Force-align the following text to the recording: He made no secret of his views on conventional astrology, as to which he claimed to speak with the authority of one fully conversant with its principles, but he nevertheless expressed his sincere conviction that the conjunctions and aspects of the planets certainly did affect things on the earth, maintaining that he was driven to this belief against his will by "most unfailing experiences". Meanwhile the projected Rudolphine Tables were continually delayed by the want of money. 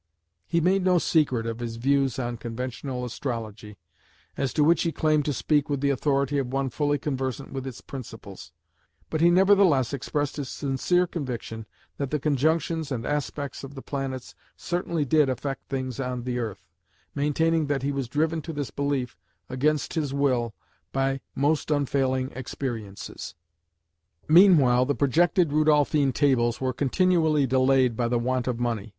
He 0.47 0.59
made 0.59 0.83
no 0.83 0.97
secret 0.97 1.45
of 1.45 1.59
his 1.59 1.75
views 1.75 2.17
on 2.17 2.37
conventional 2.37 3.05
astrology, 3.05 3.77
as 4.35 4.51
to 4.53 4.63
which 4.63 4.81
he 4.81 4.91
claimed 4.91 5.25
to 5.25 5.31
speak 5.33 5.69
with 5.69 5.79
the 5.79 5.91
authority 5.91 6.39
of 6.39 6.51
one 6.51 6.71
fully 6.71 6.97
conversant 6.97 7.51
with 7.53 7.67
its 7.67 7.81
principles, 7.81 8.51
but 9.11 9.21
he 9.21 9.29
nevertheless 9.29 9.93
expressed 9.93 10.37
his 10.37 10.49
sincere 10.49 11.05
conviction 11.05 11.67
that 11.97 12.09
the 12.09 12.19
conjunctions 12.19 12.91
and 12.91 13.05
aspects 13.05 13.63
of 13.63 13.75
the 13.75 13.83
planets 13.83 14.33
certainly 14.57 15.05
did 15.05 15.29
affect 15.29 15.69
things 15.69 15.99
on 15.99 16.23
the 16.23 16.39
earth, 16.39 16.65
maintaining 17.13 17.67
that 17.67 17.83
he 17.83 17.91
was 17.91 18.09
driven 18.09 18.41
to 18.41 18.51
this 18.53 18.71
belief 18.71 19.19
against 19.49 19.93
his 19.93 20.15
will 20.15 20.55
by 20.91 21.21
"most 21.35 21.69
unfailing 21.69 22.31
experiences". 22.31 23.35
Meanwhile 24.27 24.85
the 24.87 24.95
projected 24.95 25.51
Rudolphine 25.51 26.11
Tables 26.11 26.59
were 26.59 26.73
continually 26.73 27.45
delayed 27.45 27.95
by 27.95 28.07
the 28.07 28.17
want 28.17 28.47
of 28.47 28.59
money. 28.59 28.89